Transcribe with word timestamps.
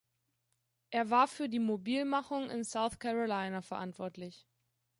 Er 0.89 1.11
war 1.11 1.27
für 1.27 1.47
die 1.47 1.59
Mobilmachung 1.59 2.49
in 2.49 2.63
South 2.63 2.97
Carolina 2.97 3.61
verantwortlich. 3.61 4.47